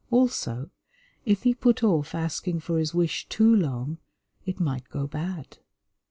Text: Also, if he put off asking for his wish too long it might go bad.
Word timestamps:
Also, 0.09 0.71
if 1.25 1.43
he 1.43 1.53
put 1.53 1.83
off 1.83 2.15
asking 2.15 2.59
for 2.59 2.79
his 2.79 2.91
wish 2.91 3.29
too 3.29 3.55
long 3.55 3.99
it 4.47 4.59
might 4.59 4.89
go 4.89 5.05
bad. 5.05 5.59